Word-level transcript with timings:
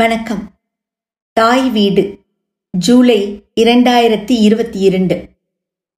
வணக்கம். 0.00 0.50
தாய் 1.32 1.70
வீடு 1.70 2.18
ஜூலை 2.70 3.44
இரண்டாயிரத்தி 3.60 4.30
இருபத்தி 4.30 4.78
இரண்டு. 4.78 5.28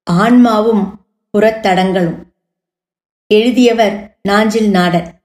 ஆன்மாவும் 0.05 1.07
புறத்தடங்களும். 1.33 2.23
எழுதியவர் 3.27 4.19
நாஞ்சில் 4.23 4.71
நாடன். 4.71 5.23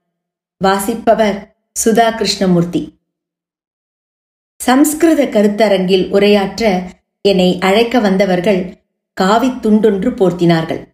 வாசிப்பவர் 0.58 1.56
சுதா 1.84 2.14
கிருஷ்ணமூர்த்தி 2.14 2.98
சம்ஸ்கிருத 4.56 5.24
கருத்தரங்கில் 5.24 6.10
உரையாற்ற 6.10 6.90
என்னை 7.20 7.58
அழைக்க 7.60 7.98
வந்தவர்கள் 7.98 8.76
காவி 9.12 9.48
துண்டொன்று 9.48 10.10
போர்த்தினார்கள். 10.10 10.84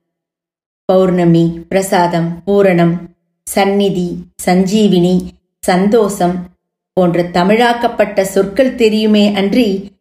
பௌர்ணமி 0.84 1.64
பிரசாதம் 1.68 2.42
பூரணம் 2.46 2.96
சந்நிதி 3.44 4.16
சஞ்சீவினி 4.44 5.28
சந்தோஷம் 5.60 6.53
போன்ற 6.94 7.22
தமிழாக்கப்பட்ட 7.22 8.20
சொற்கள் 8.20 8.74
தெரியுமே 8.74 9.34
அன்றி 9.34 9.92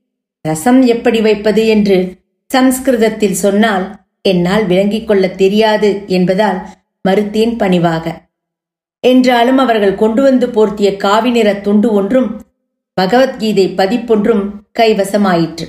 ரசம் 0.42 0.82
எப்படி 0.82 1.22
வைப்பது 1.22 1.68
என்று 1.68 2.16
சம்ஸ்கிருதத்தில் 2.48 3.34
சொன்னால் 3.34 4.00
என்னால் 4.22 4.66
விளங்கிக் 4.66 5.08
கொள்ளத் 5.08 5.38
தெரியாது 5.38 6.04
என்பதால் 6.08 6.62
மறுத்தேன் 7.10 7.58
பணிவாக. 7.58 8.22
என்றாலும் 9.00 9.58
அவர்கள் 9.58 9.96
கொண்டு 9.96 10.22
வந்து 10.22 10.48
போர்த்திய 10.48 10.98
காவி 10.98 11.32
நிற 11.32 11.56
துண்டு 11.56 11.92
ஒன்றும் 11.92 12.42
பகவத்கீதை 12.94 13.74
பதிப்பொன்றும் 13.76 14.50
கைவசமாயிற்று. 14.80 15.68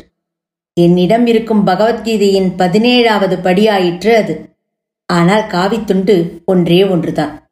என்னிடம் 0.74 1.27
இருக்கும் 1.27 1.66
பகவத்கீதையின் 1.66 2.51
பதினேழாவது 2.59 3.37
படியாயிற்று 3.43 4.15
அது. 4.15 4.56
ஆனால் 5.06 5.43
காவித்துண்டு 5.43 6.45
ஒன்றே 6.45 6.84
ஒன்றுதான். 6.84 7.51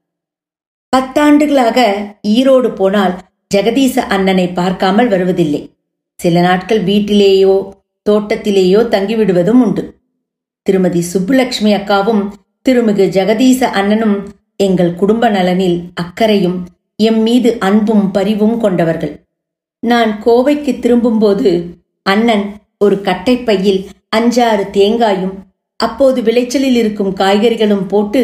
பத்தாண்டுகளாக 0.97 2.07
ஈரோடு 2.29 2.75
போனால் 2.75 3.21
ஜெகதீச 3.53 3.95
அண்ணனை 4.15 4.45
பார்க்காமல் 4.59 5.09
வருவதில்லை. 5.09 5.63
சில 6.21 6.35
நாட்கள் 6.41 6.83
வீட்டிலேயோ 6.89 7.55
தோட்டத்திலேயோ 8.07 8.81
தங்கிவிடுவதும் 8.95 9.61
உண்டு. 9.65 9.83
திருமதி 10.67 11.01
சுப்புலட்சுமி 11.13 11.71
அக்காவும் 11.79 12.23
திருமிகு 12.67 13.05
ஜெகதீச 13.17 13.71
அண்ணனும் 13.81 14.17
எங்கள் 14.67 14.93
குடும்ப 14.95 15.29
நலனில் 15.29 15.79
அக்கறையும் 16.03 16.59
எம் 16.99 17.21
மீது 17.27 17.51
அன்பும் 17.69 18.05
பரிவும் 18.11 18.57
கொண்டவர்கள். 18.65 19.15
நான் 19.83 20.13
கோவைக்கு 20.25 20.73
திரும்பும்போது 20.79 21.51
அண்ணன் 22.07 22.45
ஒரு 22.85 22.97
கட்டைப்பையில் 23.07 23.81
அஞ்சாறு 24.17 24.65
தேங்காயும் 24.77 25.35
அப்போது 25.81 26.19
விளைச்சலில் 26.23 26.79
இருக்கும் 26.83 27.13
காய்கறிகளும் 27.21 27.87
போட்டு 27.93 28.21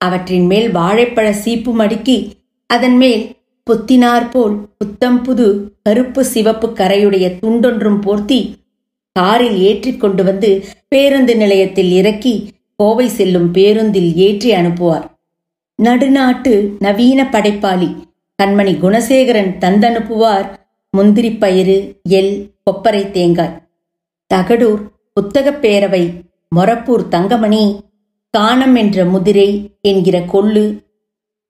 அவற்றின் 0.00 0.46
மேல் 0.46 0.68
வாழைப்பழ 0.76 1.26
சீப்பு 1.44 1.72
மடுக்கி 1.80 2.16
அதன் 2.70 2.96
மேல் 3.02 3.22
பொத்தினார் 3.70 4.30
போல் 4.30 4.68
புத்தம் 4.78 5.22
புது 5.22 5.76
கருப்பு 5.82 6.24
சிவப்பு 6.24 6.68
கரையுடைய 6.68 7.38
துண்டொன்றும் 7.42 8.00
போர்த்தி 8.00 8.54
காரில் 9.12 9.58
ஏற்றி 9.58 9.96
கொண்டு 9.96 10.24
வந்து 10.24 10.64
பேருந்து 10.88 11.36
நிலையத்தில் 11.36 11.90
இறக்கி 11.90 12.50
கோவை 12.76 13.08
செல்லும் 13.08 13.50
பேருந்தில் 13.50 14.14
ஏற்றி 14.14 14.52
அனுப்புவார். 14.52 15.04
நடுநாட்டு 15.82 16.76
நவீன 16.78 17.28
படைப்பாளி 17.30 17.96
கண்மணி 18.42 18.74
குணசேகரன் 18.78 19.54
தந்தனுப்புவார். 19.60 20.46
முந்திரி 20.90 21.30
பயிறு 21.30 22.00
எல் 22.08 22.50
கொப்பரை 22.70 23.10
தேங்காய். 23.10 23.68
தகடூர் 24.34 24.82
புத்தகப் 25.14 25.58
பேரவை 25.62 26.12
மொரப்பூர் 26.56 27.08
தங்கமணி 27.08 27.80
காணம் 28.30 28.74
என்ற 28.74 29.04
முதிரை 29.04 29.76
என்கிற 29.80 30.18
கொள்ளு 30.18 30.78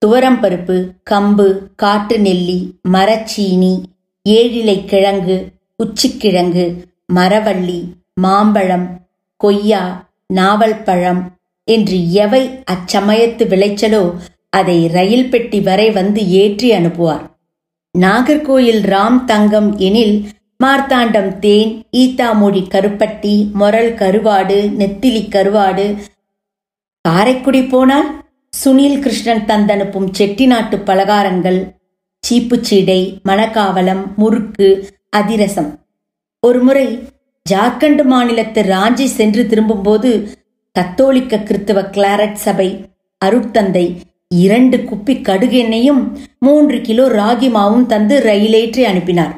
துவரம்பருப்பு 0.03 0.93
கம்பு 1.11 1.47
காட்டு 1.75 2.21
நெல்லி 2.21 2.79
மரச்சீனி 2.89 3.75
ஏழிலை 4.29 4.85
கிழங்கு 4.85 5.37
உச்சிக்கிழங்கு 5.85 6.85
மரவள்ளி 7.15 7.79
மாம்பழம் 8.21 8.87
கொய்யா 9.37 10.13
நாவல் 10.27 10.83
பழம் 10.83 11.23
என்று 11.65 12.13
எவை 12.13 12.63
அச்சமயத்து 12.71 13.45
விளைச்சலோ 13.47 14.15
அதை 14.51 14.87
ரயில் 14.87 15.29
பெட்டி 15.29 15.61
வரை 15.61 15.91
வந்து 15.91 16.29
ஏற்றி 16.29 16.73
அனுப்புவார். 16.73 17.25
நாகர்கோயில் 17.99 18.83
ராம் 18.83 19.25
தங்கம் 19.25 19.79
எனில் 19.79 20.17
மார்த்தாண்டம் 20.65 21.39
தேன் 21.39 21.85
ஈத்தாமொழி 21.97 22.63
கருப்பட்டி 22.75 23.35
மொரல் 23.53 23.95
கருவாடு 23.95 24.59
நெத்திலி 24.79 25.29
கருவாடு 25.29 25.87
காரைக்குடி 27.05 27.63
போனால் 27.69 28.09
சுனில் 28.59 28.99
கிருஷ்ணன் 28.99 29.45
தந்தனுப்பும் 29.49 30.09
செட்டிநாட்டு 30.19 30.77
பலகாரங்கள் 30.89 31.59
சீப்புச்சீடை 32.25 33.01
மணக்காவலம் 33.29 34.03
முறுக்கு 34.17 34.69
அதிரசம். 35.11 35.71
ஒருமுறை 36.43 36.87
ஜார்க்கண்ட் 37.47 38.03
மாநிலத்து 38.13 38.61
ராஞ்சி 38.73 39.07
சென்று 39.19 39.43
திரும்பும்போது 39.47 40.11
கத்தோலிக்க 40.77 41.37
கிறித்துவ 41.39 41.79
கிளாரட் 41.97 42.39
சபை 42.45 42.69
அருட்தந்தை 43.25 43.87
இரண்டு 44.35 44.77
குப்பி 44.77 45.15
கடுகு 45.23 45.59
எண்ணெயும் 45.59 46.03
மூன்று 46.39 46.79
கிலோ 46.81 47.05
ராகி 47.09 47.51
மாவும் 47.57 47.87
தந்து 47.87 48.17
ரயிலேற்றி 48.27 48.83
அனுப்பினார். 48.83 49.35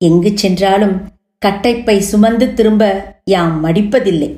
எங்கு 0.00 0.32
சென்றாலும் 0.34 0.96
கட்டைப்பை 1.42 1.96
சுமந்து 2.10 2.48
திரும்ப 2.54 2.84
யாம் 3.24 3.56
மடிப்பதில்லை. 3.64 4.30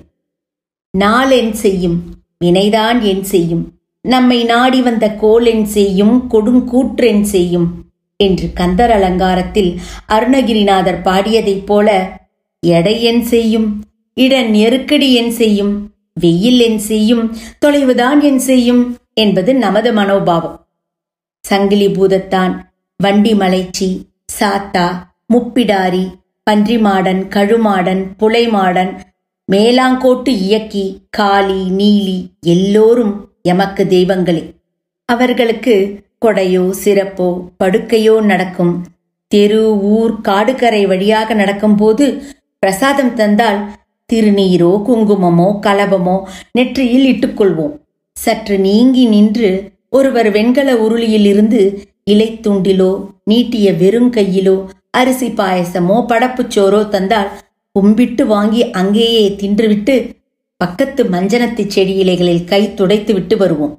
நாள் 0.95 1.31
என் 1.31 1.55
செய்யும் 1.55 1.99
வினைதான் 2.45 3.01
என் 3.03 3.25
செய்யும். 3.25 3.65
நம்மை 4.05 4.45
நாடி 4.45 4.83
வந்த 4.83 5.17
கோலென் 5.21 5.65
செய்யும் 5.65 6.29
கொடுங்கூற்றென் 6.31 7.23
செய்யும் 7.23 7.85
என்று 8.17 8.53
கந்தர் 8.53 8.91
அலங்காரத்தில் 8.91 9.81
அருணகிரிநாதர் 10.07 11.01
பாடியதைப் 11.05 11.67
போல 11.67 12.19
எடை 12.61 13.03
என் 13.03 13.25
செய்யும் 13.25 13.85
இட 14.15 14.43
நெருக்கடி 14.43 15.15
என் 15.15 15.31
செய்யும் 15.31 15.91
வெயில் 16.21 16.61
என் 16.61 16.79
செய்யும் 16.79 17.37
தொலைவுதான் 17.67 18.21
என் 18.21 18.39
செய்யும் 18.39 18.99
என்பது 19.15 19.55
நமது 19.55 19.93
மனோபாவம். 19.93 20.67
சங்கிலி 21.41 21.87
பூதத்தான் 21.87 22.53
வண்டி 22.97 23.35
மலைச்சி 23.35 24.07
சாத்தா 24.41 25.07
முப்பிடாரி 25.35 26.05
பன்றிமாடன் 26.51 27.29
கழுமாடன் 27.29 28.03
புலைமாடன் 28.19 28.93
மேலாங்கோட்டு 29.53 30.29
இயக்கி 30.29 31.07
காளி 31.11 31.63
நீலி 31.71 32.27
எல்லோரும் 32.41 33.32
எமக்கு 33.45 33.83
தெய்வங்களே. 33.85 34.43
அவர்களுக்கு 35.09 35.75
கொடையோ 36.25 36.65
சிறப்போ 36.85 37.29
படுக்கையோ 37.65 38.17
நடக்கும். 38.21 38.75
தெரு 39.33 39.63
ஊர் 39.81 40.13
காடுகரை 40.29 40.83
வழியாக 40.87 41.35
நடக்கும்போது 41.35 42.07
பிரசாதம் 42.59 43.15
தந்தால் 43.15 43.61
திருநீரோ 44.11 44.73
குங்குமமோ 44.87 45.49
கலபமோ 45.67 46.17
நெற்றியில் 46.53 47.07
இட்டுக்கொள்வோம். 47.13 47.75
சற்று 48.17 48.57
நீங்கி 48.59 49.05
நின்று 49.07 49.51
ஒருவர் 49.89 50.31
வெண்கல 50.31 50.71
உருளியில் 50.75 51.27
இருந்து 51.27 51.61
இலைத்துண்டிலோ 52.11 52.93
நீட்டிய 53.25 53.67
வெறுங்கையிலோ 53.73 54.57
அரிசி 54.91 55.29
பாயசமோ 55.39 55.97
படப்புச்சோரோ 56.11 56.81
தந்தால் 56.89 57.31
கும்பிட்டு 57.77 58.25
வாங்கி 58.27 58.63
அங்கேயே 58.71 59.25
தின்றுவிட்டு 59.41 59.95
பக்கத்து 60.63 61.05
மஞ்சனத்து 61.05 61.63
செடி 61.67 61.95
இலைகளில் 62.03 62.45
கை 62.45 62.75
துடைத்து 62.75 63.13
விட்டு 63.15 63.37
வருவோம். 63.37 63.75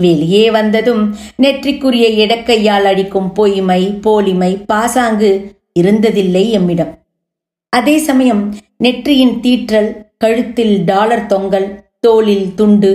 வெளியே 0.00 0.44
வந்ததும் 0.50 1.02
நெற்றிக்குரிய 1.42 2.06
இடக்கையால் 2.24 2.86
அடிக்கும் 2.90 3.28
பொய்மை 3.32 3.82
போலிமை 4.04 4.52
பாசாங்கு 4.66 5.30
இருந்ததில்லை 5.80 6.42
எம்மிடம். 6.58 6.92
அதே 7.72 7.96
சமயம் 8.08 8.42
நெற்றியின் 8.84 9.34
தீற்றல் 9.42 9.90
கழுத்தில் 10.18 10.84
டாலர் 10.84 11.26
தொங்கல் 11.26 11.68
தோளில் 12.00 12.54
துண்டு 12.54 12.92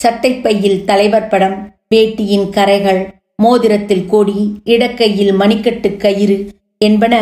சட்டைப்பையில் 0.00 0.80
தலைவர் 0.84 1.28
படம் 1.28 1.56
வேட்டியின் 1.94 2.48
கரைகள் 2.56 3.00
மோதிரத்தில் 3.42 4.06
கொடி 4.06 4.40
இடக்கையில் 4.64 5.32
மணிக்கட்டு 5.40 5.90
கயிறு 5.96 6.38
என்பன 6.78 7.14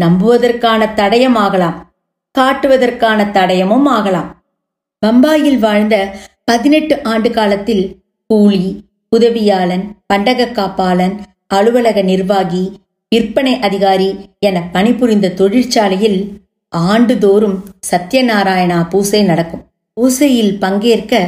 நம்புவதற்கான 0.00 0.88
தடயமாகலாம் 0.96 1.78
காட்டுவதற்கான 2.34 3.24
தடயமும் 3.36 3.88
ஆகலாம். 3.96 4.28
பம்பாயில் 5.02 5.58
வாழ்ந்த 5.58 5.96
பதினெட்டு 6.44 6.94
ஆண்டு 7.02 7.30
காலத்தில் 7.30 7.84
கூலி 8.30 8.64
உதவியாளன் 9.16 9.84
பண்டக 10.06 10.46
காப்பாளன் 10.58 11.14
அலுவலக 11.46 12.02
நிர்வாகி 12.02 12.64
விற்பனை 13.12 13.54
அதிகாரி 13.58 14.08
என 14.38 14.56
பணிபுரிந்த 14.72 15.28
தொழிற்சாலையில் 15.30 16.18
ஆண்டுதோறும் 16.72 17.56
சத்யநாராயணா 17.90 18.78
பூசை 18.88 19.22
நடக்கும். 19.22 19.64
பூசையில் 19.96 20.52
பங்கேற்க 20.58 21.22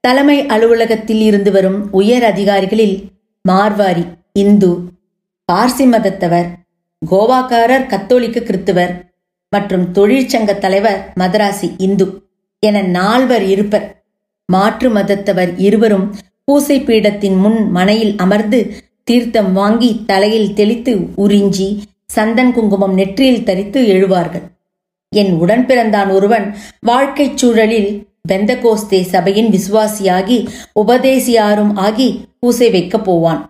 தலைமை 0.00 0.36
அலுவலகத்தில் 0.46 1.20
இருந்து 1.20 1.50
வரும் 1.50 1.80
உயர் 1.92 2.24
அதிகாரிகளில் 2.24 2.96
மார்வாரி 3.48 4.04
இந்து 4.32 4.70
பார்சி 5.52 5.86
மதத்தவர் 5.94 6.48
கோவாக்காரர் 7.02 7.86
கத்தோலிக்க 7.86 8.40
கிறித்துவர் 8.40 8.92
மற்றும் 9.52 9.88
தொழிற்சங்க 9.92 10.58
தலைவர் 10.58 11.00
மதராசி 11.20 11.70
இந்து. 11.78 12.06
என 12.66 12.82
நால்வர் 12.96 13.46
இருப்பர். 13.54 13.86
மாற்று 14.48 14.88
மதத்தவர் 14.90 15.52
இருவரும் 15.66 16.06
பூசை 16.44 16.76
பீடத்தின் 16.80 17.36
முன் 17.36 17.58
மனையில் 17.70 18.14
அமர்ந்து 18.16 18.60
தீர்த்தம் 19.04 19.52
வாங்கி 19.52 19.90
தலையில் 20.06 20.54
தெளித்து 20.54 20.92
உறிஞ்சி 21.16 21.68
சந்தன் 22.14 22.52
குங்குமம் 22.52 22.94
நெற்றியில் 22.94 23.46
தரித்து 23.48 23.80
எழுவார்கள். 23.94 24.46
என் 25.16 25.32
உடன் 25.32 25.64
பிறந்தான் 25.66 26.10
ஒருவன் 26.10 26.46
வாழ்க்கைச் 26.80 27.36
சூழலில் 27.36 27.90
பெந்தகோஸ்தே 28.28 29.00
சபையின் 29.02 29.50
விசுவாசியாகி 29.54 30.38
உபதேசியாரும் 30.80 31.72
ஆகி 31.86 32.08
பூசை 32.40 32.68
வைக்கப் 32.70 33.04
போவான். 33.04 33.40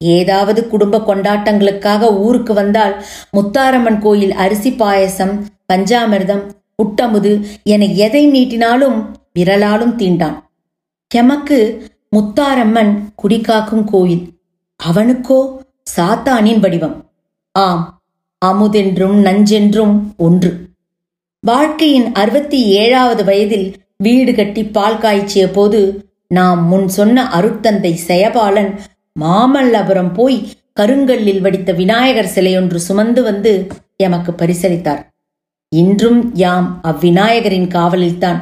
ஏதாவது 0.00 0.60
குடும்ப 0.68 0.98
கொண்டாட்டங்களுக்காக 0.98 2.08
ஊருக்கு 2.18 2.52
வந்தால் 2.54 2.94
முத்தாரம்மன் 3.36 3.98
கோயில் 3.98 4.34
அரிசி 4.44 4.70
பாயசம் 4.72 5.34
பஞ்சாமிர்தம் 5.72 6.44
புட்டமுது 6.76 7.46
என 7.62 7.84
எதை 7.84 8.22
நீட்டினாலும் 8.28 8.98
விரலாலும் 9.38 9.96
தீண்டான். 9.96 10.38
எமக்கு 11.14 11.58
முத்தாரம்மன் 12.16 12.92
குடிகாக்கும் 13.22 13.84
கோயில். 13.84 14.24
அவனுக்கோ 14.76 15.62
சாத்தானின் 15.96 16.58
வடிவம். 16.58 17.10
ஆம் 17.52 18.02
அமுதென்றும் 18.44 19.16
நஞ்சென்றும் 19.22 20.16
ஒன்று. 20.16 20.52
வாழ்க்கையின் 21.40 22.12
அறுபத்தி 22.12 22.64
ஏழாவது 22.64 23.24
வயதில் 23.24 23.76
வீடு 23.98 24.34
கட்டி 24.34 24.64
பால் 24.64 24.98
காய்ச்சிய 24.98 25.46
போது 25.46 26.10
நாம் 26.28 26.66
முன் 26.66 26.88
சொன்ன 26.88 27.24
அருட்தந்தை 27.24 27.98
செயபாலன் 28.08 28.78
மாமல்லபுரம் 29.20 30.12
போய் 30.14 30.48
கருங்கல்லில் 30.80 31.40
வடித்த 31.40 31.72
விநாயகர் 31.72 32.32
சிலையொன்று 32.34 32.74
சுமந்து 32.74 33.22
வந்து 33.22 33.66
எமக்கு 33.96 34.32
பரிசளித்தார். 34.32 35.11
இன்றும் 35.72 36.34
யாம் 36.34 36.80
அவ்விநாயகரின் 36.82 37.68
காவலில்தான். 37.74 38.40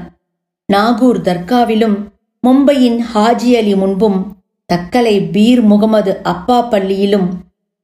நாகூர் 0.69 1.21
தர்காவிலும் 1.21 1.97
மும்பையின் 2.47 2.99
ஹாஜி 3.15 3.50
அலி 3.59 3.75
முன்பும் 3.75 4.19
தக்கலை 4.73 5.31
பீர் 5.31 5.62
முகமது 5.62 6.12
அப்பா 6.23 6.62
பள்ளியிலும் 6.62 7.29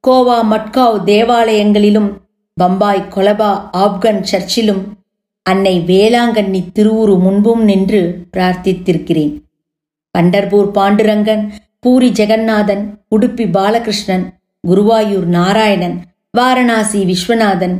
கோவா 0.03 0.39
மட்காவ் 0.51 0.97
தேவாலயங்களிலும் 1.03 2.09
பம்பாய் 2.57 3.09
கொலபா 3.15 3.51
ஆப்கன் 3.73 4.21
சர்ச்சிலும் 4.31 4.83
அன்னை 5.43 5.75
வேளாங்கண்ணி 5.87 6.61
திருவுரு 6.79 7.19
முன்பும் 7.19 7.63
நின்று 7.63 8.01
பிரார்த்தித்திருக்கிறேன். 8.37 9.33
பண்டர்பூர் 10.17 10.69
பாண்டுரங்கன் 10.77 11.43
பூரி 11.79 12.09
ஜெகநாதன் 12.09 12.83
உடுப்பி 13.15 13.45
பாலகிருஷ்ணன் 13.51 14.25
குருவாயூர் 14.63 15.27
நாராயணன் 15.37 15.97
வாரணாசி 16.37 17.01
விஸ்வநாதன் 17.05 17.77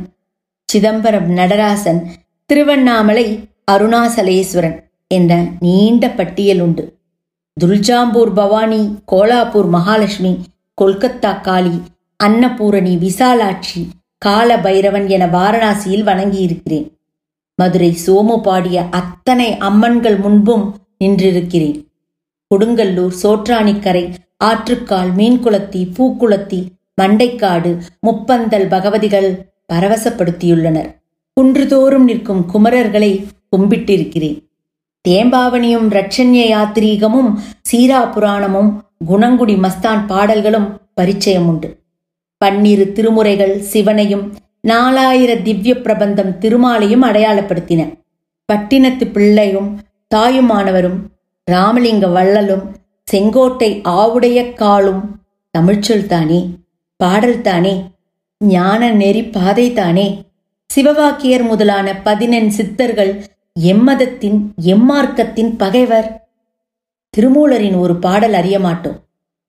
சிதம்பரம் 0.72 1.28
நடராசன் 1.38 2.00
திருவண்ணாமலை 2.50 3.26
அருணாசலேஸ்வரன் 3.72 4.76
என்ற 5.06 5.32
நீண்ட 5.60 6.04
பட்டியல் 6.08 6.60
உண்டு. 6.60 6.84
துல்ஜாம்பூர் 7.56 8.32
பவானி 8.34 8.80
கோலாப்பூர் 9.12 9.68
மகாலட்சுமி 9.76 10.32
கொல்கத்தா 10.82 11.32
காளி 11.40 11.74
அன்னபூரணி 12.20 12.94
விசாலாட்சி 13.06 13.80
கால 14.18 14.58
பைரவன் 14.58 15.06
என 15.08 15.24
வாரணாசியில் 15.26 16.06
வணங்கியிருக்கிறேன். 16.10 16.86
மதுரை 17.58 17.90
சோமு 18.06 18.36
பாடிய 18.42 18.78
அத்தனை 19.00 19.50
அம்மன்கள் 19.68 20.18
முன்பும் 20.18 20.64
நின்றிருக்கிறேன். 21.04 21.78
கொடுங்கல்லூர் 22.50 23.14
சோற்றாணிக்கரை 23.22 24.04
ஆற்றுக்கால் 24.44 25.10
மீன்குளத்தி 25.18 25.82
பூக்குளத்தி 25.96 26.60
மண்டைக்காடு 27.02 27.72
முப்பந்தல் 28.06 28.68
பகவதிகள் 28.68 29.30
பரவசப்படுத்தியுள்ளனர். 29.72 30.90
குன்றுதோறும் 31.36 32.06
நிற்கும் 32.10 32.42
குமரர்களை 32.54 33.10
கும்பிட்டிருக்கிறேன். 33.56 34.38
தேம்பாவணியும் 35.08 35.88
ரட்சண்ய 35.96 36.40
யாத்திரீகமும் 36.54 37.30
சீரா 37.70 38.00
புராணமும் 38.14 38.70
குணங்குடி 39.08 39.54
மஸ்தான் 39.64 40.06
பாடல்களும் 40.06 40.68
பரிச்சயம் 40.94 41.46
உண்டு 41.46 41.68
பன்னிரு 42.44 42.84
திருமுறைகள் 42.94 43.54
சிவனையும் 43.72 44.24
நாலாயிர 44.68 45.42
திவ்ய 45.42 45.80
பிரபந்தம் 45.80 46.32
திருமாலையும் 46.40 47.04
அடையாளப்படுத்தின. 47.08 47.80
பட்டினத்து 48.52 49.04
பிள்ளையும் 49.12 49.68
தாயுமானவரும் 50.14 50.98
ராமலிங்க 51.50 52.06
வள்ளலும் 52.06 52.64
செங்கோட்டை 53.12 53.70
ஆவுடைய 53.84 54.38
காலும் 54.54 55.02
தமிழ்ச்சொல் 55.58 56.06
தானே 56.06 56.40
பாடல் 56.96 57.40
தானே 57.40 57.74
ஞான 58.40 58.90
நெறி 58.90 59.22
பாதை 59.24 59.72
தானே 59.72 60.06
சிவவாக்கியர் 60.70 61.42
முதலான 61.42 61.94
பதினெண் 61.94 62.48
சித்தர்கள் 62.48 63.12
எம்மதத்தின் 63.56 64.38
எம்மார்க்கத்தின் 64.64 65.50
பகைவர். 65.56 66.08
திருமூலரின் 67.14 67.78
ஒரு 67.78 67.96
பாடல் 67.96 68.32
அறிய 68.32 68.60
மாட்டோம் 68.60 68.98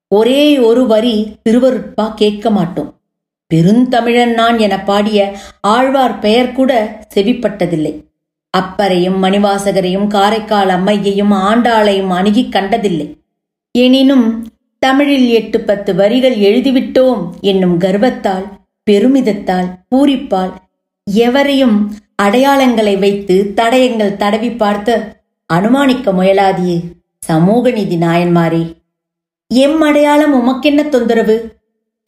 ஒரே 0.07 0.57
ஒரு 0.59 0.87
வரி 0.87 1.15
திருவருட்பா 1.43 2.13
கேட்க 2.13 2.49
மாட்டோம் 2.49 2.89
பெருந்தமிழன் 3.51 4.33
நான் 4.33 4.57
என 4.59 4.83
பாடிய 4.83 5.19
ஆழ்வார் 5.61 6.19
பெயர் 6.19 6.51
கூட 6.51 6.71
செவிப்பட்டதில்லை. 7.15 7.93
அப்பரையும் 8.57 9.17
மணிவாசகரையும் 9.23 10.07
காரைக்கால் 10.07 10.69
அம்மையையும் 10.69 11.33
ஆண்டாளையும் 11.49 12.13
அணுகி 12.19 12.49
கண்டதில்லை. 12.49 13.07
எனினும் 13.71 14.27
தமிழில் 14.79 15.29
எட்டு 15.29 15.59
பத்து 15.59 15.95
வரிகள் 15.95 16.37
எழுதிவிட்டோம் 16.37 17.21
என்னும் 17.41 17.79
கர்வத்தால் 17.79 18.47
பெருமிதத்தால் 18.89 19.69
பூரிப்பால் 19.89 20.53
எவரையும் 21.05 21.93
அடையாளங்களை 22.23 22.99
வைத்து 22.99 23.51
தடயங்கள் 23.55 24.17
தடவி 24.17 24.49
பார்த்து 24.51 24.95
அனுமானிக்க 25.53 26.11
முயலாதியே 26.11 26.81
சமூக 27.19 27.71
நீதி 27.71 27.95
நாயன்மாரே 27.95 28.77
எம் 29.47 29.81
அடையாளம் 29.81 30.33
உமக்கென்ன 30.33 30.89
தொந்தரவு? 30.89 31.57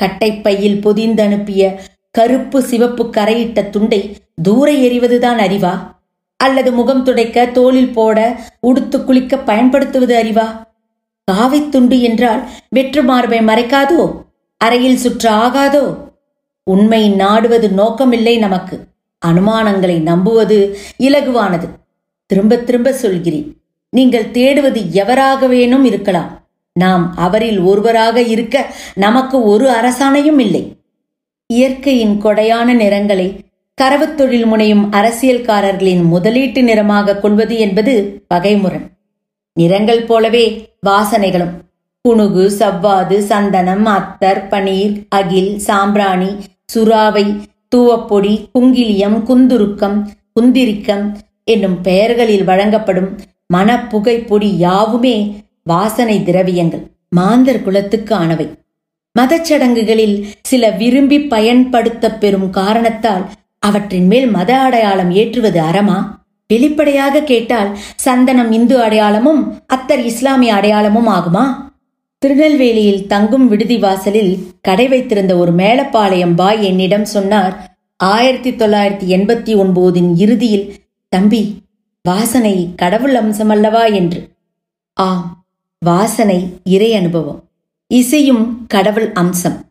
கட்டைப்பையில் 0.04 0.82
பொதிந்து 0.82 1.24
அனுப்பிய 1.24 1.80
கருப்பு 2.12 2.62
சிவப்பு 2.62 3.10
கரையிட்ட 3.10 3.70
துண்டை 3.70 4.16
தூர 4.44 4.72
எறிவதுதான் 4.72 5.40
அறிவா? 5.46 5.74
அல்லது 6.38 6.72
முகம் 6.72 7.04
துடைக்க 7.04 7.46
தோளில் 7.46 7.94
போட 7.94 8.40
உடுத்து 8.60 9.04
குளிக்க 9.04 9.38
பயன்படுத்துவது 9.38 10.24
அறிவா? 10.24 10.48
காவித்துண்டு 11.32 12.02
என்றால் 12.02 12.50
வெற்று 12.70 13.04
மார்பை 13.04 13.40
மறைக்காதோ? 13.40 14.24
அறையில் 14.58 14.98
சுற்ற 14.98 15.32
ஆகாதோ? 15.32 16.11
உண்மை 16.72 17.10
நாடுவது 17.10 17.68
நோக்கமில்லை 17.68 18.38
நமக்கு. 18.38 18.76
அனுமானங்களை 19.26 20.02
நம்புவது 20.02 20.78
இலகுவானது. 21.00 21.68
திரும்ப 22.26 22.56
திரும்ப 22.56 22.94
சொல்கிறேன். 22.94 23.56
நீங்கள் 23.90 24.32
தேடுவது 24.32 24.82
எவராகவேனும் 24.94 25.84
இருக்கலாம். 25.84 26.40
நாம் 26.74 27.14
அவரில் 27.16 27.60
ஒருவராக 27.60 28.22
இருக்க 28.22 28.74
நமக்கு 28.94 29.44
ஒரு 29.44 29.70
அரசாணையும் 29.70 30.40
இல்லை. 30.40 30.76
இயற்கையின் 31.48 32.22
கொடையான 32.24 32.64
நிறங்களை 32.64 33.44
கரவுத் 33.82 34.18
தொழில் 34.18 34.46
முனையும் 34.46 34.92
அரசியல்காரர்களின் 34.92 36.04
முதலீட்டு 36.04 36.64
நிறமாக 36.64 37.16
கொள்வது 37.16 37.58
என்பது 37.58 38.24
பகைமுரண். 38.34 38.88
நிறங்கள் 39.54 40.04
போலவே 40.04 40.74
வாசனைகளும். 40.86 41.60
புணுகு 42.10 42.52
சவ்வாது 42.60 43.20
சந்தனம் 43.20 43.86
அத்தர் 43.86 44.48
பனீர் 44.50 45.06
அகில் 45.10 45.60
சாம்பிராணி 45.60 46.36
சுறாவை 46.74 47.40
தூவப்பொடி 47.76 48.46
குங்கிலியம் 48.60 49.24
குந்துருக்கம் 49.28 50.06
குந்திரிக்கம் 50.40 51.16
என்னும் 51.44 51.82
பெயர்களில் 51.82 52.44
வழங்கப்படும் 52.44 53.20
மணப்புகை 53.54 54.28
பொடி 54.28 54.58
யாவுமே 54.58 55.36
வாசனை 55.64 56.24
திரவியங்கள் 56.24 56.84
மாந்தர் 57.10 57.64
குலத்துக்கு 57.64 58.16
ஆனவை. 58.16 58.52
மதச்சடங்குகளில் 59.20 60.26
சில 60.42 60.70
விரும்பி 60.70 61.20
பயன்படுத்தப் 61.20 62.20
பெறும் 62.20 62.50
காரணத்தால் 62.50 63.30
அவற்றின் 63.60 64.08
மேல் 64.08 64.28
மத 64.28 64.60
அடையாளம் 64.60 65.12
ஏற்றுவது 65.12 65.62
அறமா? 65.62 66.26
வெளிப்படையாக 66.48 67.22
கேட்டால் 67.22 67.78
சந்தனம் 67.96 68.52
இந்து 68.52 68.82
அடையாளமும் 68.82 69.60
அத்தர் 69.74 70.04
இஸ்லாமிய 70.04 70.54
அடையாளமும் 70.54 71.08
ஆகுமா? 71.08 71.71
திருநெல்வேலியில் 72.26 73.08
தங்கும் 73.08 73.48
விடுதி 73.48 73.78
வாசலில் 73.78 74.48
கடை 74.62 74.88
வைத்திருந்த 74.88 75.38
ஒரு 75.38 75.52
மேலப்பாளையம் 75.52 76.36
பாய் 76.36 76.64
என்னிடம் 76.64 77.06
சொன்னார் 77.06 77.78
ஆயிரத்தி 77.98 78.52
தொள்ளாயிரத்தி 78.52 79.20
எண்பத்தி 79.20 79.54
ஒன்பதின் 79.56 80.18
இறுதியில் 80.18 80.76
தம்பி 81.10 81.56
வாசனை 82.04 82.70
கடவுள் 82.76 83.16
அம்சமல்லவா? 83.16 83.94
என்று. 83.94 84.30
ஆம் 84.94 85.46
வாசனை 85.80 86.48
இறை 86.64 86.96
அனுபவம் 86.96 87.44
இசையும் 87.88 88.66
கடவுள் 88.68 89.12
அம்சம். 89.12 89.66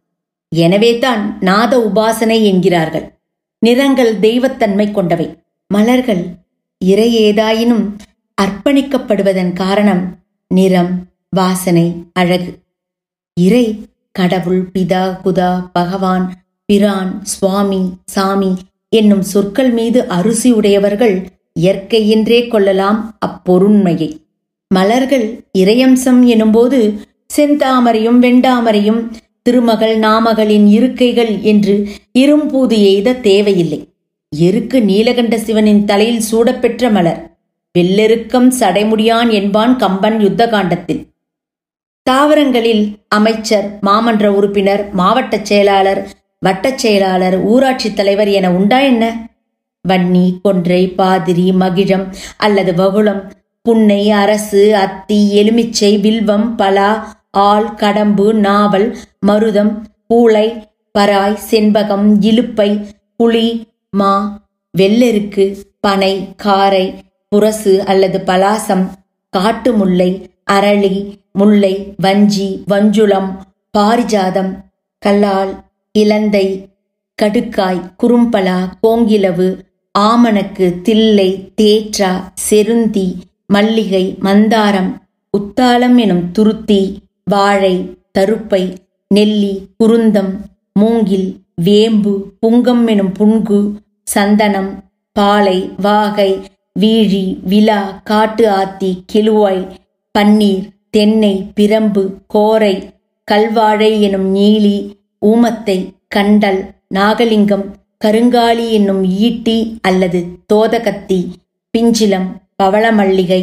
எனவேதான் 0.48 1.36
நாத 1.40 1.90
உபாசனை 1.94 2.44
என்கிறார்கள். 2.44 3.12
நிறங்கள் 3.58 4.18
தெய்வத்தன்மை 4.18 4.90
கொண்டவை. 4.90 5.38
மலர்கள் 5.68 6.24
இறை 6.78 7.18
ஏதாயினும் 7.18 7.86
அர்ப்பணிக்கப்படுவதன் 8.42 9.52
காரணம் 9.52 10.18
நிறம் 10.48 11.09
வாசனை 11.36 11.94
அழகு. 12.12 12.52
இறை 13.40 13.84
கடவுள் 14.12 14.70
பிதா 14.74 15.02
குதா 15.24 15.70
பகவான் 15.72 16.24
பிரான் 16.64 17.24
சுவாமி 17.24 17.92
சாமி 18.04 18.56
என்னும் 18.88 19.22
சொற்கள் 19.22 19.70
மீது 19.70 20.08
அரிசி 20.08 20.52
உடையவர்கள் 20.52 21.14
இயற்கையின்றே 21.60 22.48
கொள்ளலாம் 22.48 23.16
அப்பொருண்மையை. 23.18 24.20
மலர்கள் 24.74 25.44
இறையம்சம் 25.58 26.20
எனும்போது 26.34 26.80
செந்தாமரையும் 27.36 28.18
வெண்டாமரையும் 28.26 29.00
திருமகள் 29.42 29.98
நாமகளின் 29.98 30.66
இருக்கைகள் 30.66 31.40
என்று 31.40 31.88
இரும்பூது 32.12 32.82
எய்த 32.82 33.12
தேவையில்லை. 33.12 33.80
எருக்கு 34.36 34.80
நீலகண்ட 34.80 35.38
சிவனின் 35.38 35.84
தலையில் 35.84 36.22
சூடப்பெற்ற 36.32 36.90
மலர். 36.90 37.38
வெள்ளெருக்கம் 37.78 38.50
சடைமுடியான் 38.60 39.30
என்பான் 39.30 39.76
கம்பன் 39.76 40.20
யுத்த 40.20 40.48
காண்டத்தில் 40.48 41.02
தாவரங்களில் 42.10 42.84
அமைச்சர் 43.08 43.66
மாமன்ற 43.82 44.26
உறுப்பினர் 44.32 44.82
மாவட்ட 44.92 45.38
செயலாளர் 45.42 46.00
வட்டச் 46.42 46.78
செயலாளர் 46.78 47.36
ஊராட்சித் 47.42 47.96
தலைவர் 47.96 48.28
என 48.28 48.50
உண்டா 48.50 48.78
என்ன? 48.80 49.04
வன்னி 49.88 50.40
கொன்றை 50.42 50.88
பாதிரி 50.96 51.52
மகிழம் 51.52 52.06
அல்லது 52.36 52.74
வகுளம் 52.74 53.20
புன்னை 53.66 54.10
அரசு 54.12 54.74
அத்தி 54.74 55.32
எலுமிச்சை 55.32 55.98
வில்வம் 56.00 56.56
பலா 56.56 56.90
ஆள் 57.30 57.74
கடம்பு 57.74 58.34
நாவல் 58.34 58.88
மருதம் 59.26 59.72
பூளை 60.08 60.46
பராய் 60.98 61.38
செண்பகம் 61.50 62.20
இலுப்பை 62.22 62.70
புளி 63.16 63.46
மா 63.90 64.12
வெள்ளெருக்கு 64.78 65.44
பனை 65.80 66.34
காரை 66.36 66.86
புரசு 67.32 67.74
அல்லது 67.84 68.18
பலாசம் 68.26 68.84
காட்டு 69.32 69.72
முல்லை 69.72 70.10
அரளி 70.50 70.94
முல்லை 71.32 71.74
வஞ்சி 72.00 72.48
வஞ்சுளம் 72.66 73.30
பாரிஜாதம் 73.74 74.52
கல்லால் 75.02 75.52
இலந்தை 75.94 76.46
கடுக்காய் 77.18 77.82
குறும்பலா 77.96 78.58
கோங்கிலவு 78.80 79.48
ஆமணக்கு 79.94 80.66
தில்லை 80.82 81.30
தேற்றா 81.60 82.12
செருந்தி 82.48 83.06
மல்லிகை 83.46 84.04
மந்தாரம் 84.20 84.90
உத்தாளம் 85.34 85.96
எனும் 85.96 86.24
துருத்தி 86.32 86.80
வாழை 87.26 87.74
தருப்பை 88.12 88.62
நெல்லி 89.10 89.54
குருந்தம் 89.78 90.32
மூங்கில் 90.72 91.28
வேம்பு 91.62 92.12
புங்கம் 92.40 92.84
எனும் 92.86 93.12
புன்கு 93.12 93.60
சந்தனம் 94.06 94.70
பாலை 95.16 95.58
வாகை 95.80 96.30
வீழி 96.78 97.24
விழா 97.44 97.80
காட்டு 98.02 98.44
ஆத்தி 98.50 98.90
கிலுவாய் 99.12 99.62
பன்னீர் 100.14 100.64
தென்னை 100.90 101.34
பிரம்பு 101.54 102.02
கோரை 102.26 102.74
கல்வாழை 103.28 103.90
எனும் 104.00 104.28
நீலி 104.32 104.76
ஊமத்தை 105.22 105.78
கண்டல் 106.08 106.60
நாகலிங்கம் 106.94 107.66
கருங்காலி 108.04 108.66
என்னும் 108.70 109.02
ஈட்டி 109.20 109.56
அல்லது 109.80 110.20
தோதகத்தி 110.52 111.20
பிஞ்சிலம் 111.74 112.28
பவளமல்லிகை 112.62 113.42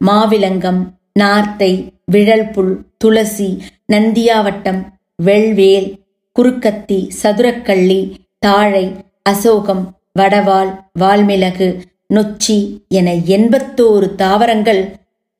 மாவிலங்கம் 0.00 0.80
நார்த்தை 1.12 1.70
விழல்புல் 2.12 2.72
துளசி 2.98 3.48
நந்தியாவட்டம் 3.92 4.80
வெள்வேல் 5.18 5.88
குறுக்கத்தி 6.36 6.98
சதுரக்கள்ளி 7.22 8.00
தாழை 8.38 8.84
அசோகம் 9.22 9.84
வடவால் 10.18 10.72
வால்மிளகு 11.00 11.68
நொச்சி 12.14 12.58
என 12.90 13.08
எண்பத்தோரு 13.28 14.08
தாவரங்கள் 14.16 14.82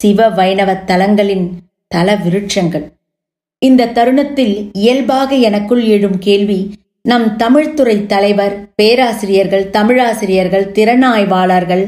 சிவ 0.00 0.28
வைணவ 0.28 0.70
தலங்களின் 0.88 1.46
தல 1.90 2.08
விருட்சங்கள். 2.16 2.84
இந்த 3.62 3.86
தருணத்தில் 3.86 4.52
இயல்பாக 4.72 5.30
எனக்குள் 5.48 5.84
எழும் 5.84 6.18
கேள்வி 6.18 6.58
நம் 7.02 7.26
தமிழ்துறை 7.36 7.96
தலைவர் 8.06 8.54
பேராசிரியர்கள் 8.74 9.64
தமிழாசிரியர்கள் 9.70 10.66
திறனாய்வாளர்கள் 10.72 11.84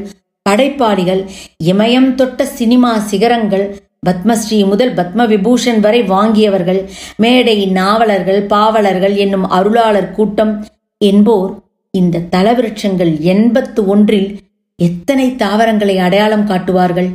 படைப்பாளிகள் 0.46 1.22
இமயம் 1.64 2.10
தொட்ட 2.14 2.46
சினிமா 2.58 2.92
சிகரங்கள் 3.10 3.64
பத்மஸ்ரீ 4.06 4.58
முதல் 4.66 4.92
பத்ம 4.94 5.28
விபூஷன் 5.28 5.80
வரை 5.80 6.02
வாங்கியவர்கள் 6.02 6.82
மேடை 7.16 7.56
நாவலர்கள் 7.70 8.42
பாவலர்கள் 8.46 9.16
என்னும் 9.16 9.48
அருளாளர் 9.50 10.12
கூட்டம் 10.12 10.54
என்போர் 11.00 11.50
இந்த 11.94 12.26
தலவிருட்சங்கள் 12.30 13.12
எண்பத்து 13.32 13.80
ஒன்றில் 13.86 14.30
எத்தனை 14.78 15.26
தாவரங்களை 15.36 15.98
அடையாளம் 15.98 16.46
காட்டுவார்கள்? 16.46 17.10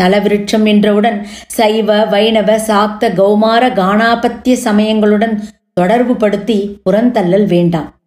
தலவிருட்சம் 0.00 0.66
என்றவுடன் 0.66 1.26
சைவ 1.46 2.04
வைணவ 2.04 2.56
சாக்த 2.58 3.10
கௌமார 3.20 3.62
கானாபத்திய 3.72 4.54
சமயங்களுடன் 4.64 5.34
தொடர்பு 5.72 6.16
படுத்தி 6.16 6.80
புறந்தள்ளல் 6.84 7.46
வேண்டாம். 7.46 8.00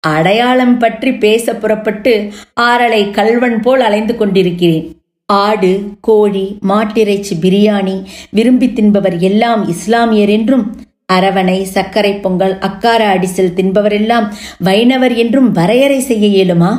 அடையாளம் 0.00 0.78
பற்றி 0.78 1.12
பேச 1.12 1.54
புறப்பட்டு 1.54 2.32
ஆறலை 2.60 3.10
கல்வன் 3.10 3.60
போல் 3.60 3.80
அலைந்து 3.80 4.16
கொண்டிருக்கிறேன். 4.16 4.86
ஆடு 5.26 5.82
கோழி 6.00 6.58
மாட்டிறைச்சி 6.68 7.34
பிரியாணி 7.40 8.04
விரும்பி 8.30 8.72
தின்பவர் 8.72 9.18
எல்லாம் 9.18 9.62
இஸ்லாமியர் 9.68 10.28
என்றும் 10.28 10.64
அரவணை 11.12 11.62
சர்க்கரை 11.62 12.12
பொங்கல் 12.14 12.58
அக்கார 12.58 13.00
அடிசல் 13.14 13.56
தின்பவரெல்லாம் 13.58 14.26
வைணவர் 14.58 15.14
என்றும் 15.14 15.52
வரையறை 15.52 16.00
செய்ய 16.00 16.26
இயலுமா? 16.28 16.72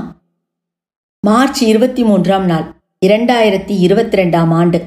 மார்ச் 1.20 1.64
இருபத்தி 1.64 2.04
மூன்றாம் 2.04 2.46
நாள். 2.46 2.68
இரண்டாயிரத்தி 3.06 3.74
இருபத்தி 3.86 4.16
ரெண்டாம் 4.20 4.52
ஆண்டு 4.60 4.80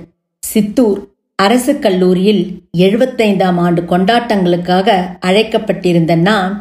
சித்தூர் 0.43 1.01
அரசு 1.39 1.73
கல்லூரியில் 1.79 2.43
எழுபத்தைந்தாம் 2.79 3.59
ஆண்டு 3.65 3.81
கொண்டாட்டங்களுக்காக 3.83 4.95
அழைக்கப்பட்டிருந்த 5.29 6.15
நான் 6.29 6.55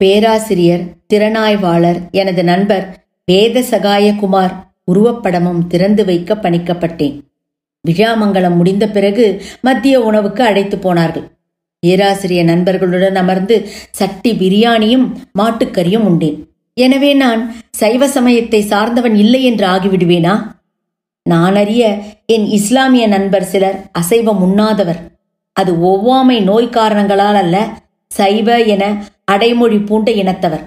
பேராசிரியர் 0.00 0.84
திறனாய்வாளர் 1.12 1.98
எனது 2.20 2.44
நண்பர் 2.44 2.86
வேத 3.28 3.64
சகாயகுமார் 3.72 4.54
உருவப்படமும் 4.92 5.60
திறந்து 5.66 6.02
வைக்க 6.04 6.34
பணிக்கப்பட்டேன். 6.34 7.14
விழாமங்கலம் 7.84 8.58
முடிந்த 8.60 8.84
பிறகு 8.88 9.26
மத்திய 9.60 9.96
உணவுக்கு 10.00 10.42
அழைத்து 10.44 10.78
போனார்கள். 10.78 11.26
பேராசிரியர் 11.82 12.50
நண்பர்களுடன் 12.52 13.16
அமர்ந்து 13.22 13.56
சட்டி 13.90 14.32
பிரியாணியும் 14.32 15.06
மாட்டுக்கறியும் 15.38 16.08
உண்டேன். 16.10 16.36
எனவே 16.76 17.14
நான் 17.14 17.40
சைவ 17.80 18.06
சமயத்தை 18.08 18.60
சார்ந்தவன் 18.72 19.16
இல்லை 19.16 19.40
என்று 19.44 19.66
ஆகிவிடுவேனா? 19.66 20.34
நான் 21.32 21.56
அறிய 21.60 21.82
என் 22.34 22.46
இஸ்லாமிய 22.56 23.04
நண்பர் 23.12 23.46
சிலர் 23.50 23.76
அசைவம் 24.00 24.40
உண்ணாதவர். 24.46 25.00
அது 25.56 25.72
ஒவ்வாமை 25.90 26.36
நோய் 26.48 26.74
காரணங்களால் 26.76 27.38
அல்ல 27.42 27.56
சைவ 28.10 28.56
என 28.74 28.84
அடைமொழி 29.32 29.78
பூண்ட 29.88 30.10
இனத்தவர். 30.22 30.64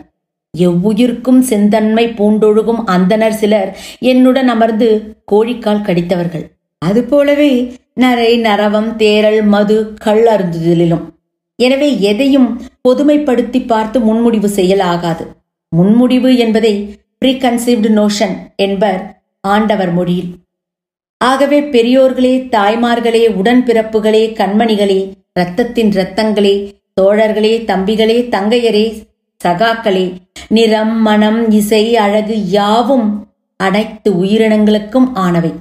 எவ்வுயிர்க்கும் 0.53 1.41
செந்தன்மை 1.49 2.05
பூண்டொழுகும் 2.19 2.81
அந்தனர் 2.93 3.35
சிலர் 3.41 3.69
என்னுடன் 4.11 4.49
அமர்ந்து 4.53 4.87
கோழிக்கால் 5.31 5.85
கடித்தவர்கள். 5.87 6.45
அதுபோலவே 6.81 7.51
நரை 8.03 8.31
நரவம் 8.47 8.89
தேரல் 9.01 9.41
மது 9.53 9.77
கள் 10.05 10.25
அருந்துதலிலும். 10.33 11.05
எனவே 11.59 11.91
எதையும் 12.11 12.49
பொதுமைப்படுத்தி 12.87 13.61
பார்த்து 13.65 13.99
முன்முடிவு 14.07 14.51
செய்யல் 14.57 14.83
ஆகாது 14.93 15.25
முன்முடிவு 15.71 16.31
என்பதை 16.45 16.73
ப்ரீகன்சீவ்டு 17.21 17.91
நோஷன் 17.99 18.35
என்பர் 18.65 18.99
ஆண்டவர் 19.43 19.93
மொழியில். 19.99 20.29
ஆகவே 21.23 21.61
பெரியோர்களே 21.61 22.49
தாய்மார்களே 22.51 23.29
உடன்பிறப்புகளே 23.29 24.33
கண்மணிகளே 24.33 25.13
இரத்தத்தின் 25.33 25.91
இரத்தங்களே 25.91 26.73
தோழர்களே 27.01 27.63
தம்பிகளே 27.63 28.29
தங்கையரே 28.29 29.01
சகாக்களே 29.43 30.13
நிறம் 30.47 31.01
மனம் 31.01 31.51
இசை 31.51 31.95
அழகு 31.95 32.49
யாவும் 32.49 33.27
அனைத்து 33.57 34.11
உயிரினங்களுக்கும் 34.11 35.11
ஆனவை. 35.15 35.51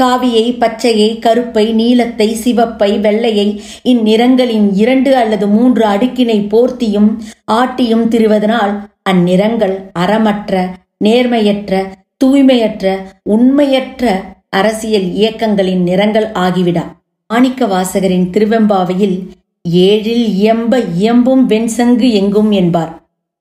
காவியை 0.00 0.58
பச்சையை 0.58 1.18
கருப்பை 1.18 1.72
நீலத்தை 1.72 2.36
சிவப்பை 2.44 3.00
வெள்ளையை 3.00 3.62
இந்நிறங்களின் 3.82 4.74
இரண்டு 4.74 5.16
அல்லது 5.16 5.46
மூன்று 5.46 5.86
அடுக்கினை 5.86 6.48
போர்த்தியும் 6.48 7.18
ஆட்டியும் 7.52 8.08
திருவதனால் 8.08 8.88
அந்நிறங்கள் 9.10 9.90
அறமற்ற 9.98 10.68
நேர்மையற்ற 11.04 11.86
தூய்மையற்ற 12.24 12.96
உண்மையற்ற 13.22 14.34
அரசியல் 14.52 15.08
இயக்கங்களின் 15.12 15.82
நிறங்கள் 15.82 16.26
ஆகிவிடா. 16.44 16.84
மாணிக்க 17.30 17.66
வாசகரின் 17.66 18.26
திருவெம்பாவையில் 18.30 19.16
ஏழில் 19.64 20.26
இயம்ப 20.40 20.72
இயம்பும் 20.98 21.44
வெண்சங்கு 21.46 22.08
எங்கும் 22.12 22.50
என்பார். 22.50 22.92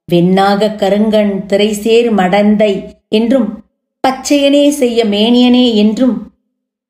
வெண்ணாக 0.10 0.70
கருங்கண் 0.76 1.34
திரைசேர் 1.48 2.10
மடந்தை 2.20 2.74
என்றும் 3.10 3.48
பச்சையனே 4.04 4.66
செய்ய 4.70 5.06
மேனியனே 5.06 5.66
என்றும் 5.76 6.16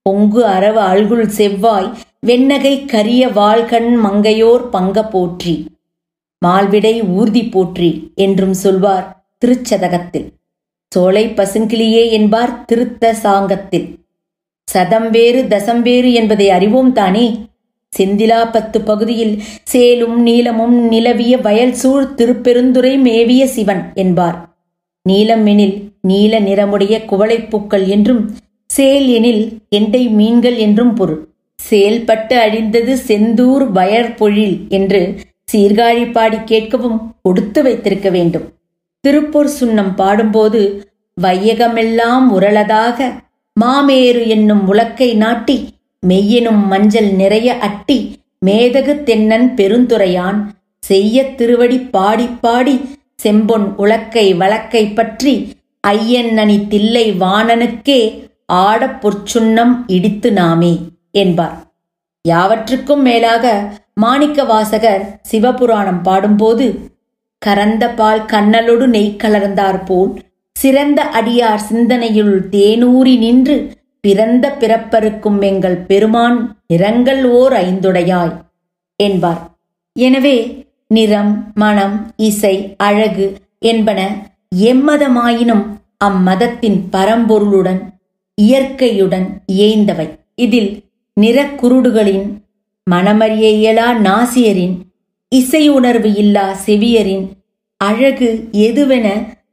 பொங்கு 0.06 0.42
அரவ 0.46 0.78
அல்குல் 0.92 1.30
செவ்வாய் 1.38 1.90
வெண்ணகை 2.28 2.76
கரிய 2.86 3.24
வாள்கண் 3.30 3.92
மங்கையோர் 4.06 4.64
பங்க 4.70 5.04
போற்றி 5.06 5.56
மால்விடை 6.42 6.94
ஊர்தி 7.18 7.44
போற்றி 7.46 7.90
என்றும் 8.16 8.54
சொல்வார் 8.54 9.08
திருச்சதகத்தில். 9.42 10.28
சோலை 10.92 11.26
பசுங்கிளியே 11.38 12.04
என்பார் 12.12 12.54
திருத்த 12.66 13.14
சாங்கத்தில். 13.24 13.88
சதம் 14.68 15.10
வேறு 15.10 15.42
தசம் 15.44 15.82
வேறு 15.82 16.14
என்பதை 16.14 16.50
அறிவோம் 16.50 16.92
தானே? 16.92 17.26
செந்திலா 17.94 18.52
பத்து 18.52 18.82
பகுதியில் 18.82 19.34
சேலும் 19.74 20.18
நீலமும் 20.20 20.76
நிலவிய 20.88 21.38
வயல் 21.38 21.74
சூழ் 21.74 22.06
திருப்பெருந்துரை 22.18 22.94
மேவிய 22.98 23.44
சிவன் 23.48 23.84
என்பார். 23.94 24.38
நீலம் 25.06 25.46
எனில் 25.46 25.76
நீல 26.02 26.40
நிறமுடைய 26.40 26.96
குவளைப்பூக்கள் 27.10 27.86
என்றும் 27.88 28.22
சேல் 28.70 29.08
எனில் 29.08 29.44
எண்டை 29.76 30.04
மீன்கள் 30.10 30.58
என்றும் 30.58 30.94
பொருள். 30.94 31.22
செயல்பட்டு 31.60 32.36
அழிந்தது 32.38 32.94
செந்தூர் 33.08 33.66
வயற்பொழில் 33.72 34.56
என்று 34.70 35.02
சீர்காழி 35.52 36.12
பாடி 36.12 36.38
கேட்கவும் 36.38 37.00
கொடுத்து 37.22 37.60
வைத்திருக்க 37.64 38.10
வேண்டும். 38.10 38.48
திருப்பூர் 39.04 39.52
சுண்ணம் 39.60 39.94
பாடும்போது 39.96 40.62
வையகமெல்லாம் 41.22 42.26
உரளதாக 42.38 43.10
மாமேரு 43.60 44.28
என்னும் 44.28 44.68
உலக்கை 44.68 45.16
நாட்டி 45.16 45.74
மெய்யெனும் 46.08 46.68
மஞ்சள் 46.68 47.12
நிறைய 47.12 47.58
அட்டி 47.58 48.18
மேதகு 48.46 49.04
தென்னன் 49.04 49.54
பெருந்துரையான் 49.56 50.54
செய்ய 50.80 51.24
திருவடி 51.24 51.80
பாடி 51.80 52.28
பாடி 52.42 52.80
செம்பொன் 53.24 53.76
உலக்கை 53.78 54.38
வழக்கை 54.38 54.88
பற்றி 54.88 55.54
ஐயன் 55.82 56.38
அணி 56.38 56.68
தில்லை 56.68 57.12
வாணனுக்கே 57.20 58.28
ஆடப் 58.46 59.00
பொற்சுண்ணம் 59.02 59.76
இடித்து 59.88 60.32
நாமே 60.32 60.78
என்பார். 61.12 61.68
யாவற்றுக்கும் 62.22 63.02
மேலாக 63.02 63.74
மாணிக்க 63.94 64.44
வாசகர் 64.44 65.20
சிவபுராணம் 65.32 66.02
பாடும்போது 66.02 66.90
கரந்த 67.46 67.90
பால் 67.90 68.26
கண்ணலொடு 68.26 68.88
நெய் 68.88 69.16
கலர்ந்தார் 69.24 69.86
போல் 69.86 70.22
சிறந்த 70.62 71.00
அடியார் 71.20 71.64
சிந்தனையுள் 71.70 72.36
தேனூறி 72.56 73.14
நின்று 73.24 73.56
பிறந்த 74.04 74.46
பிறப்பருக்கும் 74.62 75.40
எங்கள் 75.50 75.78
பெருமான் 75.90 76.38
நிறங்கள் 76.68 77.22
ஓர் 77.40 77.54
ஐந்துடையாய் 77.68 78.34
என்பார். 79.00 79.42
எனவே 79.96 80.38
நிறம் 80.96 81.34
மனம் 81.62 81.96
இசை 82.28 82.56
அழகு 82.88 83.28
என்பன 83.72 84.00
எம்மதமாயினும் 84.72 85.66
அம்மதத்தின் 86.08 86.80
பரம்பொருளுடன் 86.96 87.82
இயற்கையுடன் 88.38 89.28
இயைந்தவை. 89.56 90.08
இதில் 90.44 90.72
நிறக்குருடுகளின் 91.18 92.28
மனமறிய 92.88 93.46
இயலா 93.60 93.90
நாசியரின் 94.08 94.76
இசை 95.32 95.64
உணர்வு 95.70 96.10
இல்லா 96.24 96.46
செவியரின் 96.66 97.26
அழகு 97.82 98.30
எதுவென 98.68 99.08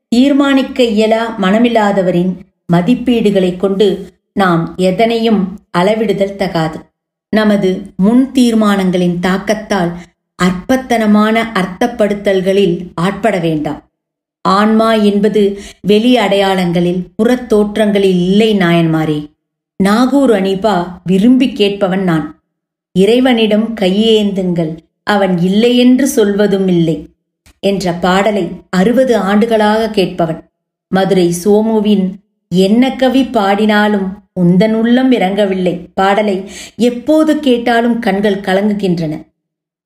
தீர்மானிக்க 0.08 0.82
இயலா 0.82 1.42
மனமில்லாதவரின் 1.42 2.32
மதிப்பீடுகளைக் 2.72 3.56
கொண்டு 3.56 4.12
நாம் 4.32 4.74
எதனையும் 4.76 5.58
அளவிடுதல் 5.78 6.36
தகாது. 6.36 6.78
நமது 7.30 7.82
முன் 7.96 8.32
தீர்மானங்களின் 8.32 9.18
தாக்கத்தால் 9.20 9.92
அற்பத்தனமான 10.42 11.42
அர்த்தப்படுத்தல்களில் 11.54 12.90
ஆட்பட 12.94 13.38
வேண்டாம். 13.38 13.82
ஆன்மா 14.40 14.94
என்பது 14.94 15.60
வெளி 15.80 16.16
அடையாளங்களில் 16.16 17.06
புறத் 17.16 17.52
தோற்றங்களில் 17.52 18.02
இல்லை 18.02 18.54
நாயன்மாரே. 18.54 19.30
நாகூர் 19.76 20.30
அனிபா 20.30 20.86
விரும்பி 21.04 21.52
கேட்பவன் 21.52 22.02
நான். 22.02 22.42
இறைவனிடம் 22.92 23.74
கையேந்துங்கள். 23.80 24.76
அவன் 25.02 25.38
இல்லையென்று 25.38 26.06
சொல்வதும் 26.06 26.68
இல்லை. 26.68 27.08
என்ற 27.60 27.92
பாடலை 27.92 28.50
அறுபது 28.70 29.16
ஆண்டுகளாக 29.16 29.88
கேட்பவன். 29.88 30.50
மதுரை 30.88 31.34
சோமுவின் 31.44 32.12
என்ன 32.48 32.96
கவி 32.96 33.24
பாடினாலும் 33.24 34.22
உந்தன் 34.40 34.72
உள்ளம் 34.72 35.12
இறங்கவில்லை 35.12 35.88
பாடலை 35.94 36.50
எப்போது 36.76 37.40
கேட்டாலும் 37.40 37.98
கண்கள் 37.98 38.40
கலங்குகின்றன. 38.40 39.26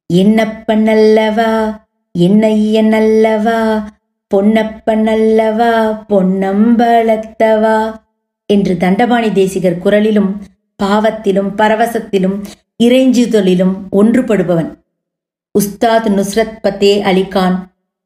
என்னப்பன் 0.06 0.86
அல்லவா 0.86 1.50
என்னையன் 2.12 2.92
அல்லவா 2.92 3.88
பொன்னப்பன் 4.34 5.06
அல்லவா 5.06 6.04
பொன்னம்பலத்தவா? 6.08 8.00
என்று 8.46 8.76
தண்டபாணி 8.76 9.32
தேசிகர் 9.32 9.82
குரலிலும் 9.84 10.30
பாவத்திலும் 10.82 11.52
பரவசத்திலும் 11.56 12.42
இறைஞ்சுதலிலும் 12.82 13.74
ஒன்றுபடுபவன். 13.92 14.81
உஸ்தாத் 15.58 16.08
நுஸ்ரத் 16.08 16.58
பத்தே 16.62 17.02
அலிகான் 17.02 17.56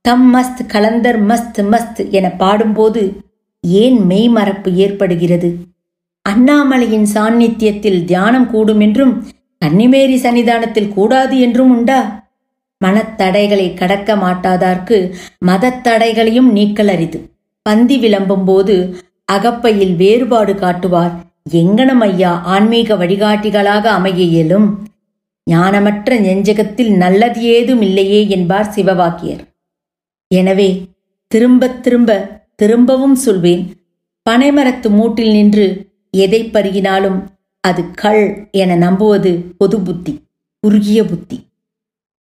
தம் 0.00 0.34
மஸ்த் 0.34 0.66
கலந்தர் 0.66 1.26
மஸ்த் 1.26 1.58
மஸ்த் 1.58 2.10
என 2.10 2.30
பாடும்போது 2.38 3.16
ஏன் 3.60 3.98
மெய்மறப்பு 4.08 4.74
ஏற்படுகிறது? 4.74 5.56
அண்ணாமலையின் 6.28 7.06
சாநித்தியத்தில் 7.14 8.04
தியானம் 8.04 8.50
கூடும் 8.50 8.80
என்றும் 8.80 9.24
கன்னிமேரி 9.64 10.16
சன்னிதானத்தில் 10.16 10.88
கூடாது 10.88 11.40
என்றும் 11.40 11.70
உண்டா? 11.70 12.28
மனத்தடைகளை 12.84 13.74
கடக்க 13.74 14.16
மாட்டாதார்க்கு 14.16 15.14
மதத்தடைகளையும் 15.46 16.50
நீக்கல் 16.50 16.88
அரிது. 16.88 17.30
பந்தி 17.62 17.98
விளம்பும் 17.98 18.44
போது 18.44 18.96
அகப்பையில் 19.32 19.96
வேறுபாடு 19.96 20.54
காட்டுவார். 20.54 21.12
எங்கனம் 21.52 22.00
ஐயா 22.00 22.40
ஆன்மீக 22.44 22.94
வழிகாட்டிகளாக 22.94 23.84
அமைய 23.84 24.24
இயலும். 24.24 24.68
ஞானமற்ற 25.50 26.20
நெஞ்சகத்தில் 26.20 26.96
நல்லது 26.96 27.42
ஏதும் 27.42 27.82
இல்லையே 27.82 28.28
என்பார் 28.28 28.72
சிவவாக்கியர். 28.74 29.40
எனவே 30.28 30.88
திரும்பத் 31.28 31.82
திரும்ப 31.82 32.40
திரும்பவும் 32.56 33.14
சொல்வேன் 33.14 33.74
பனைமரத்து 34.30 34.88
மூட்டில் 34.88 35.30
நின்று 35.30 35.90
எதை 36.10 36.44
பருகினாலும் 36.44 37.26
அது 37.60 37.90
கள் 37.90 38.48
என 38.52 38.74
நம்புவது 38.74 39.54
பொது 39.58 39.80
புத்தி 39.80 40.22
குறுகிய 40.60 41.04
புத்தி. 41.04 41.44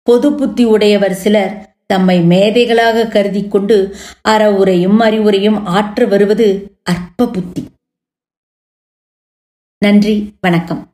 பொது 0.01 0.33
புத்தி 0.33 0.65
உடையவர் 0.65 1.13
சிலர் 1.13 1.75
தம்மை 1.85 2.19
மேதைகளாக 2.19 3.07
கருதி 3.07 3.47
கொண்டு 3.47 3.95
அறவுரையும் 4.29 5.01
அறிவுரையும் 5.01 5.63
ஆற்ற 5.63 6.05
வருவது 6.05 6.77
அற்ப 6.83 7.27
புத்தி. 7.27 7.67
நன்றி 9.77 10.33
வணக்கம். 10.41 10.87